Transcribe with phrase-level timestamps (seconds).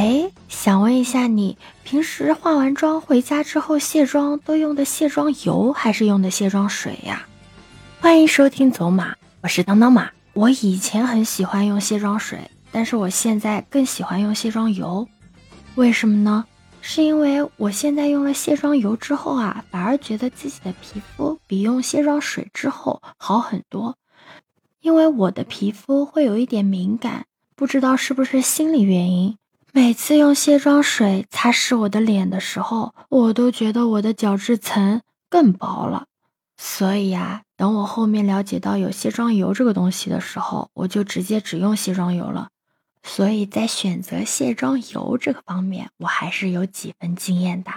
[0.00, 7.28] 哎，想问一下你，平时化完妆回家之后卸妆都用的卸妆油还是用的卸妆水呀？
[8.00, 10.10] 欢迎收听走马，我是当当马。
[10.32, 15.06] 我以前很喜欢用卸妆水，但是我现在更喜欢用卸妆油。
[15.74, 16.46] 为什么呢？
[16.80, 23.98] 是因为我现在用了卸妆油之后啊，反而觉得自己的皮肤比用卸妆水之后好很多。
[24.80, 29.36] 因为我的皮肤会有一点敏感，不知道是不是心理原因。
[29.72, 36.06] 每次用卸妆水擦拭我的脸的时候，我都觉得我的角质层更薄了。
[36.56, 42.48] 所以呀，等我后面了解到有卸妆油这个东西的时候，我就直接只用卸妆油了。
[43.02, 47.70] 所以在选择卸妆油这个方面，我还是有几分经验的。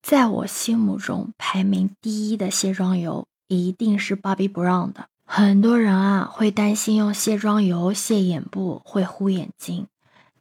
[0.00, 5.08] 在我心目中，排名第一的卸妆油一定是 Bobbi Brown 的。
[5.24, 9.86] 很多人啊会担心用卸妆油卸眼部会糊眼睛，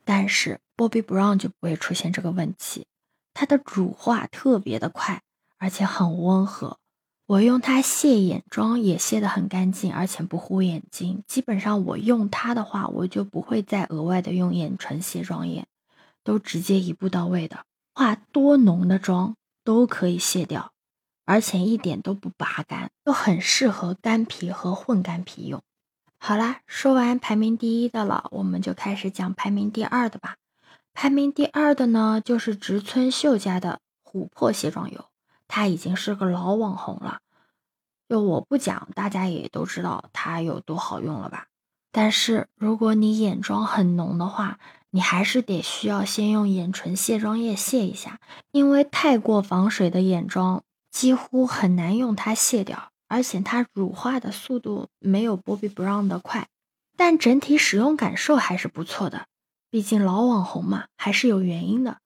[0.07, 0.59] 但是。
[0.77, 2.85] Bobbi Brown 就不会出现这个问题，
[3.33, 5.23] 它的乳化特别的快，
[5.57, 6.77] 而且很温和。
[7.25, 11.23] 我用它卸眼妆也卸得很干净，而且不糊眼睛。
[11.25, 15.65] 基本上我用它的话，我就不会再额外的用眼唇卸妆液，
[16.23, 17.65] 都直接一步到位的，
[17.95, 20.73] 化多浓的妆都可以卸掉，
[21.25, 25.63] 而且一点都不拔干，都很适合干皮和混干皮用。
[26.19, 30.35] 好啦，说完排名第一的了，我们就开始讲排名第二的吧。
[30.93, 35.05] 排名第二的呢，就是植村秀家的琥珀卸妆油，
[35.47, 37.19] 它已经是个老网红了。
[38.09, 41.47] 就我不讲，大家也都知道它有多好用了吧？
[41.91, 44.59] 但是如果你眼妆很浓的话，
[44.89, 48.19] 你还是得需要先用眼唇卸妆液卸一下，
[48.51, 56.47] 因为太过防水的眼妆几乎很难用它卸掉，而且它乳化的速度没有 Bobbi Brown 的快，
[56.95, 59.27] 但整体使用感受还是不错的。
[59.69, 61.97] 毕竟老网红嘛，还是有原因的。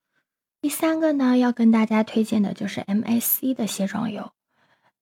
[0.61, 4.31] 第三个呢，要跟大家推荐的就是 MAC 的卸妆油，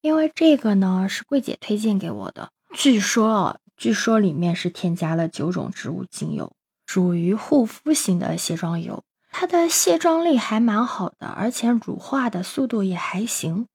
[0.02, 2.52] 因为这个呢是柜姐推荐给我的。
[2.74, 6.54] 据说，据说里面是添加了九种植物精油，
[6.86, 13.68] 属于护肤型的卸妆油，它的卸妆力还蛮好的，而且乳化的速度也还行，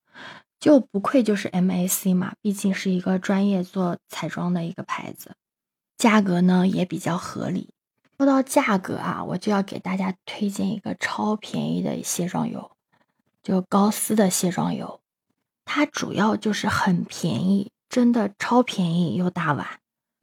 [0.65, 5.37] 就不愧就是 MAC 嘛，毕竟是一个专业做彩妆的一个牌子，
[5.99, 7.69] 价格呢也比较合理。
[8.17, 12.71] 说到价格啊，我就要给大家推荐一个超便宜的卸妆油，
[13.43, 15.03] 就高丝的卸妆油。
[15.67, 19.81] 它主要就是很便宜，真的超便宜又大碗。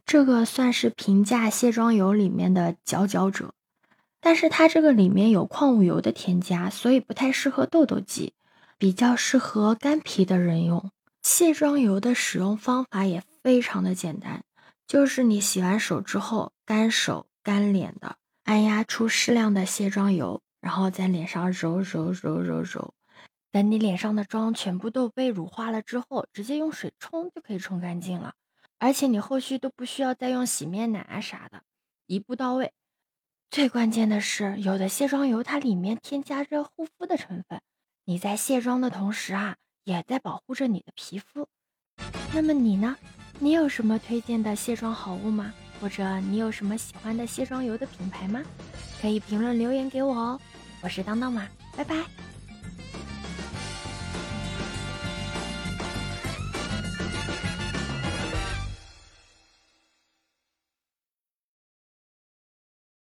[0.08, 3.54] 这个算是平价卸妆油里面的佼佼者。
[4.20, 8.34] 但是它这个里面有矿物油的添加，所以不太适合痘痘肌，
[8.82, 10.90] 比较适合干皮的人用。
[11.22, 14.44] 卸妆油的使用方法也非常的简单，
[14.88, 17.28] 就是你洗完手之后干手。
[17.44, 22.96] 干脸的，按压出适量的卸妆油，然后在脸上揉揉揉揉揉，
[23.52, 28.34] 等你脸上的妆全部都被乳化了之后，直接用水冲就可以冲干净了，
[28.80, 31.62] 而且你后续都不需要再用洗面奶啊啥的，
[32.08, 32.74] 一步到位。
[33.52, 37.62] 最关键的是，有的卸妆油它里面添加着护肤的成分，
[38.12, 39.56] 你在卸妆的同时啊，
[39.86, 41.48] 也在保护着你的皮肤。
[42.34, 42.98] 那么你呢？
[43.40, 45.54] 你有什么推荐的卸妆好物吗？
[45.80, 48.44] 或者你有什么喜欢的卸妆油的品牌吗？
[49.02, 50.38] 可以评论留言给我哦。
[50.82, 52.04] 我是当当马，拜拜。